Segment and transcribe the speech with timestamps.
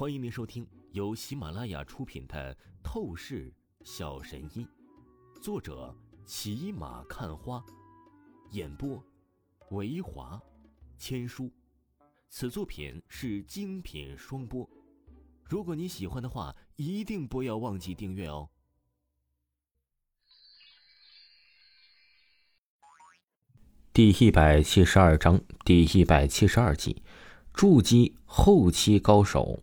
[0.00, 3.52] 欢迎您收听由喜马拉雅出品的《透视
[3.84, 4.66] 小神医》，
[5.42, 7.62] 作者骑马看花，
[8.52, 9.04] 演播
[9.72, 10.40] 维华
[10.96, 11.50] 千书。
[12.30, 14.66] 此作品是精品双播。
[15.44, 18.48] 如果你喜欢的话，一定不要忘记订阅哦。
[23.92, 27.02] 第一百七十二章，第一百七十二集，
[27.52, 29.62] 筑基后期高手。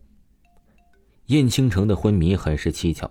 [1.28, 3.10] 燕青城的昏迷很是蹊跷，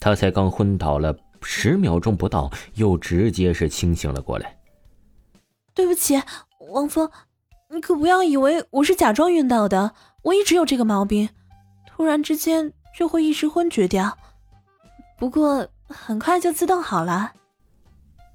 [0.00, 4.58] 他才刚昏倒了十秒钟不到，又直接是清醒了过来。
[5.74, 6.18] 对不起，
[6.72, 7.10] 王峰，
[7.68, 11.28] 你可不要以为我是假装晕倒的，我一直有这个毛病，
[11.86, 14.16] 突然之间就会一时昏厥掉，
[15.18, 17.32] 不过很快就自动好了。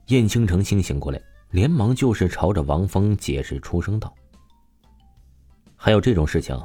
[0.07, 1.19] 燕青城清醒过来，
[1.49, 4.13] 连忙就是朝着王峰解释出声道
[5.75, 6.55] ：“还有这种事情，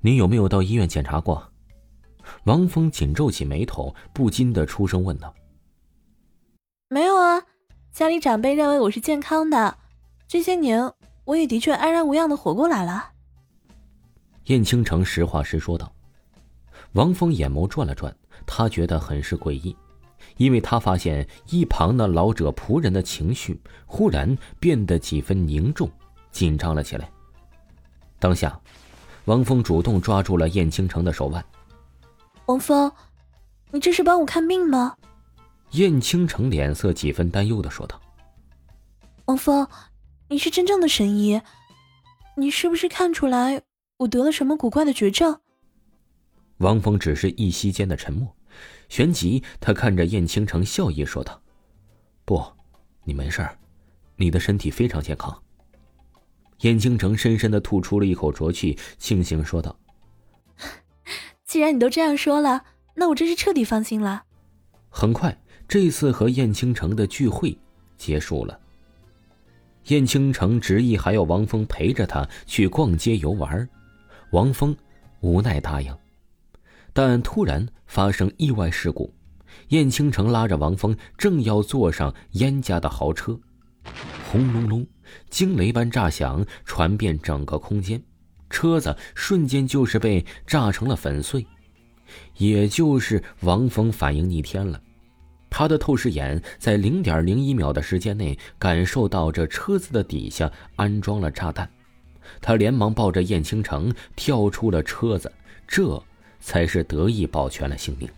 [0.00, 1.40] 你有没有到医院检查过？”
[2.44, 5.34] 王峰紧皱起眉头，不禁的出声问道
[6.88, 7.42] ：“没有啊，
[7.92, 9.78] 家里长辈认为我是健康的，
[10.28, 10.92] 这些年
[11.24, 13.10] 我也的确安然无恙的活过来了。”
[14.46, 15.92] 燕青城实话实说道。
[16.92, 18.14] 王峰眼眸转了转，
[18.46, 19.76] 他觉得很是诡异，
[20.36, 25.90] 因为他发现一旁那老者仆人的情绪忽然变得几分凝重、
[26.30, 27.10] 紧张了起来。
[28.18, 28.58] 当下，
[29.26, 31.44] 王峰主动抓住了燕青城的手腕。
[32.46, 32.92] 王峰，
[33.72, 34.96] 你这是帮我看病吗？
[35.72, 38.00] 燕青城脸色几分担忧的说道
[39.26, 39.66] ：“王峰，
[40.28, 41.42] 你是真正的神医，
[42.36, 43.62] 你是不是看出来
[43.98, 45.40] 我得了什么古怪的绝症？”
[46.58, 48.34] 王峰只是一息间的沉默，
[48.88, 51.42] 旋即他看着燕青城，笑意说道
[52.24, 52.40] ：“不，
[53.02, 53.58] 你没事儿，
[54.14, 55.42] 你的身体非常健康。”
[56.62, 59.76] 燕青城深深的吐出了一口浊气，庆幸说道。
[61.56, 62.64] 既然你都这样说了，
[62.96, 64.24] 那我真是彻底放心了。
[64.90, 65.34] 很快，
[65.66, 67.56] 这次和燕青城的聚会
[67.96, 68.60] 结束了。
[69.86, 73.66] 燕青城执意还要王峰陪着他去逛街游玩，
[74.32, 74.76] 王峰
[75.20, 75.96] 无奈答应。
[76.92, 79.10] 但突然发生意外事故，
[79.68, 83.40] 燕青城拉着王峰正要坐上燕家的豪车，
[84.30, 84.86] 轰隆隆，
[85.30, 87.98] 惊雷般炸响，传遍整个空间。
[88.48, 91.46] 车子瞬间就是被炸成了粉碎，
[92.36, 94.80] 也就是王峰反应逆天了，
[95.50, 101.68] 他的透视眼在零点零一秒的时间内感受到这车子的底下安装了炸弹，
[102.40, 105.30] 他连忙抱着燕青城跳出了车子，
[105.66, 106.02] 这
[106.40, 108.08] 才是得以保全了性命。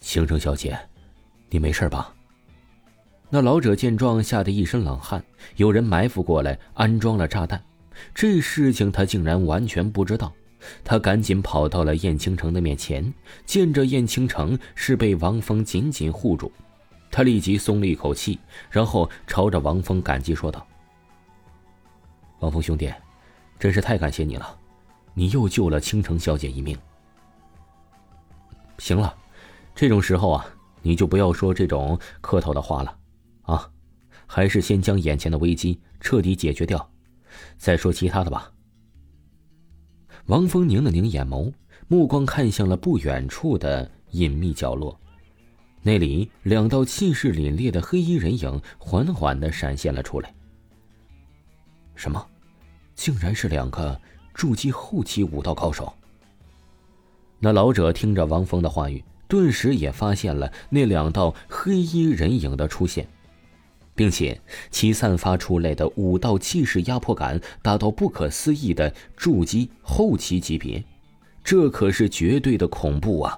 [0.00, 0.78] 青城小姐，
[1.50, 2.14] 你没事吧？
[3.30, 5.22] 那老者见状吓得一身冷汗，
[5.56, 7.62] 有人埋伏过来安装了炸弹。
[8.14, 10.32] 这事情他竟然完全不知道，
[10.84, 13.12] 他赶紧跑到了燕青城的面前，
[13.46, 16.50] 见着燕青城是被王峰紧紧护住，
[17.10, 18.38] 他立即松了一口气，
[18.70, 20.66] 然后朝着王峰感激说道
[22.40, 22.92] ：“王峰兄弟，
[23.58, 24.58] 真是太感谢你了，
[25.14, 26.76] 你又救了青城小姐一命。
[28.78, 29.14] 行了，
[29.74, 30.46] 这种时候啊，
[30.82, 32.98] 你就不要说这种客套的话了，
[33.42, 33.70] 啊，
[34.26, 36.88] 还是先将眼前的危机彻底解决掉。”
[37.56, 38.52] 再说其他的吧。
[40.26, 41.52] 王峰拧了拧眼眸，
[41.86, 44.98] 目光看向了不远处的隐秘角落，
[45.82, 50.34] 那里两道气势凛冽的黑衣人影缓缓的闪现了出来。
[51.94, 52.24] 什么？
[52.94, 53.98] 竟然是两个
[54.34, 55.92] 筑基后期武道高手！
[57.38, 63.08] 那老者听着王峰的话语，顿时也发现了那两道黑衣人影的出现。
[63.98, 70.84] 并且其散发出来的武道气势压迫感达到不可思议的筑基后期级别，
[71.42, 73.36] 这可是绝对的恐怖啊！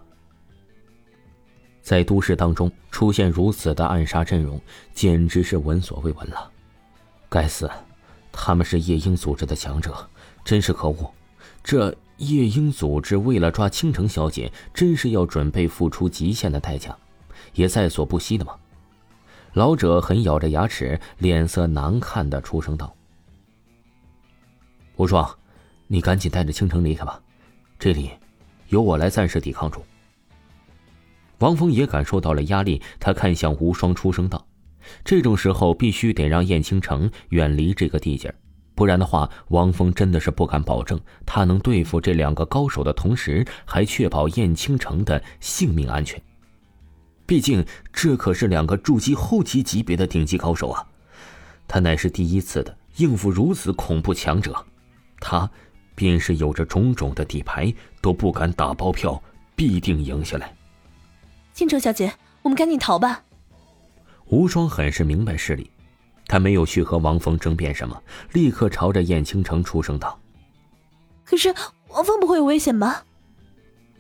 [1.81, 4.61] 在都市当中出现如此的暗杀阵容，
[4.93, 6.51] 简直是闻所未闻了。
[7.31, 7.71] 该死，
[8.31, 10.11] 他们是夜鹰组织的强者，
[10.45, 11.11] 真是可恶！
[11.65, 11.89] 这
[12.19, 16.95] 夜鹰组织为了抓倾城小姐，真是要准备付出极限的代价，
[17.55, 18.55] 也在所不惜的吗？
[19.55, 22.95] 老者狠咬着牙齿，脸色难看的出声道
[24.97, 25.29] ：“无双，
[25.89, 27.21] 你赶紧带着倾城离开吧，
[27.79, 28.11] 这里
[28.69, 29.85] 由我来暂时抵抗住。”
[31.39, 34.47] 王峰也感受到了压力，他看向无双，出声道
[35.05, 38.33] ：“这种时候必须得让燕倾城远离这个地界
[38.77, 46.23] 不然的话，王峰真的是不敢保证他能对付这两个高手的同时，还确保燕倾城的性命安全。”
[47.31, 50.85] 毕竟，这可是两个筑基后期级别的顶级高手啊！
[51.69, 54.67] 他乃是第一次的应付如此恐怖强者，
[55.21, 55.49] 他
[55.95, 59.23] 便是有着种种的底牌，都不敢打包票
[59.55, 60.53] 必定赢下来。
[61.55, 62.13] 庆城小姐，
[62.43, 63.23] 我们赶紧逃吧。
[64.27, 65.71] 无双很是明白事理，
[66.27, 70.19] 他没有去和王峰争辩什么，立刻朝着燕青城出声道
[71.25, 71.55] ：“可是
[71.91, 73.05] 王峰不会有危险吧？”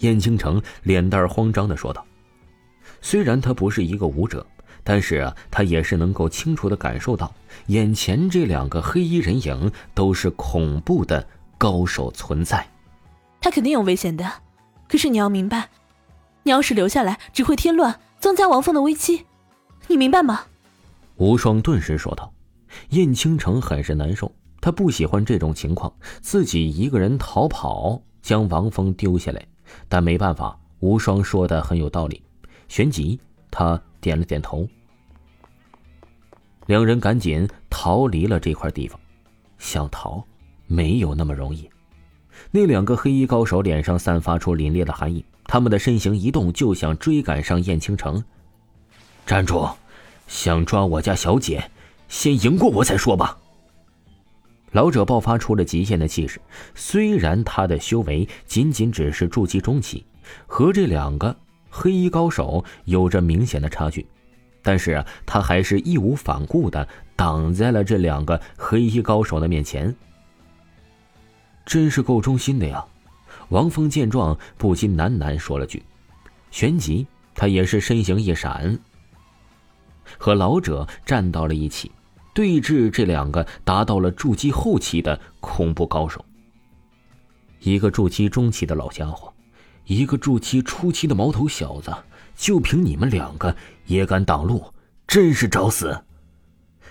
[0.00, 2.05] 燕青城脸蛋慌张的说道
[3.00, 4.47] ：“虽然他不是一个武者，
[4.85, 7.32] 但是啊，他也是能够清楚的感受到，
[7.67, 11.26] 眼前这两个黑衣人影都是恐怖的
[11.58, 12.67] 高手存在。
[13.41, 14.31] 他肯定有危险的，
[14.88, 15.69] 可是你要明白，
[16.43, 19.25] 你要是留下来，只会添乱，增加王峰的危机，
[19.88, 20.43] 你明白吗？”
[21.17, 22.32] 无双顿时说道。
[22.91, 24.31] 燕青城很是难受，
[24.61, 29.44] 他不喜欢这种情况，自己一个人逃跑，将王峰丢下来。
[29.88, 32.23] 但没办法，无双说的很有道理。
[32.70, 33.19] 旋即，
[33.50, 34.67] 他点了点头。
[36.67, 38.99] 两人赶紧逃离了这块地方。
[39.58, 40.25] 想逃，
[40.69, 41.69] 没有那么容易。
[42.52, 48.22] 那两个黑衣高手脸上散发出凛冽的寒意，他们的身形一动，就想追赶上燕青城。
[49.26, 49.69] 站住！
[50.28, 51.72] 想抓我家小姐，
[52.06, 53.37] 先赢过我再说吧。
[54.70, 56.40] 老者爆发出了极限的气势，
[56.76, 60.06] 虽然他的修为仅仅只是筑基中期，
[60.46, 61.37] 和这两个
[61.70, 64.06] 黑衣高手有着明显的差距，
[64.62, 66.87] 但是，他还是义无反顾的
[67.17, 69.94] 挡在了这两个黑衣高手的面前。
[71.64, 72.84] 真是够忠心的呀！
[73.50, 75.82] 王峰见状不禁喃喃说了句，
[76.50, 78.78] 旋即他也是身形一闪，
[80.19, 81.90] 和老者站到了一起。
[82.32, 86.25] 对峙这两个达到了筑基后期的恐怖高手，
[87.58, 89.32] 一个筑基中期的老家伙，
[89.87, 91.93] 一个筑基初期的毛头小子，
[92.37, 93.55] 就凭你们两个
[93.87, 94.65] 也敢挡路，
[95.06, 96.05] 真是找死！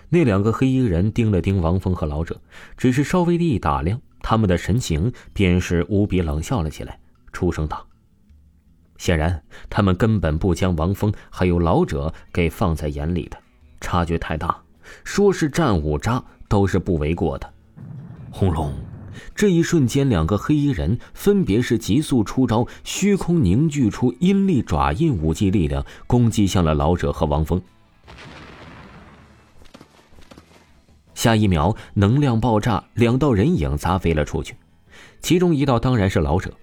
[0.09, 2.41] 那两个黑衣人盯了盯王峰和老者，
[2.75, 6.99] 只是稍微的一打量，他们的神情便是无比冷笑了起来，
[7.31, 7.87] 出声道
[8.97, 13.37] ：“显然，他们根本不将王峰还有老者给放在眼里的，
[13.79, 14.57] 差距太大。”
[15.03, 17.53] 说是战五渣都是不为过的。
[18.31, 18.73] 轰隆！
[19.35, 27.61] 这一瞬间，两个黑衣人分别是急速出招，虚空凝聚出阴力爪印武技力量，攻击向了老者和王峰。
[31.13, 34.55] 下一秒，能量爆炸，两道人影砸飞了出去。
[35.21, 36.53] 其中一道当然是老者，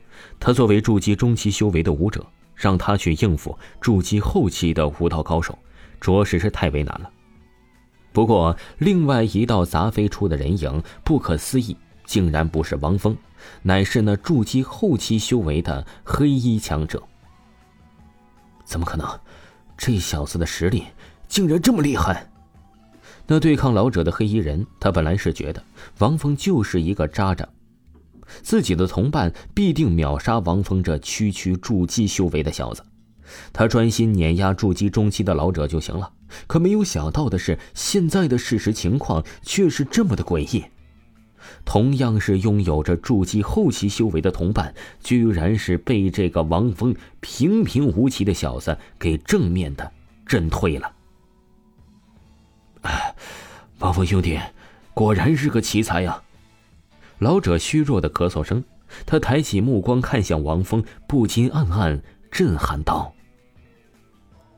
[0.40, 2.24] 他作为筑基中期修为的武者，
[2.54, 5.58] 让他去应付筑基后期的武道高手，
[6.00, 7.10] 着实是太为难了。
[8.12, 11.76] 不过，另外一道砸飞出的人影，不可思议，
[12.06, 13.16] 竟然不是王峰，
[13.62, 17.02] 乃是那筑基后期修为的黑衣强者。
[18.64, 19.06] 怎么可能？
[19.76, 20.84] 这小子的实力
[21.28, 22.30] 竟然这么厉害！
[23.26, 25.62] 那对抗老者的黑衣人，他本来是觉得
[25.98, 27.46] 王峰就是一个渣渣，
[28.42, 32.82] 自己的同伴必定秒杀王峰这区区筑基修为的小子。
[33.52, 36.10] 他专心碾压筑基中期的老者就行了，
[36.46, 40.64] 可没有想到的是，现在的事实情况却是这么的诡异。
[41.64, 49.92] 同样是拥有着筑基后期修为的同伴，居然是被这个王峰平平无奇的小子给正面的
[50.26, 50.92] 震退了。
[52.82, 53.14] 哎，
[53.78, 54.38] 王峰兄弟，
[54.94, 56.22] 果然是个奇才呀！
[57.18, 58.62] 老者虚弱的咳嗽声，
[59.04, 63.12] 他抬起目光看向王峰，不禁暗暗震撼道。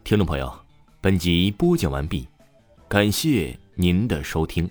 [0.04, 0.52] 听众朋友，
[1.00, 2.26] 本集播讲完毕，
[2.88, 4.68] 感谢您的收听。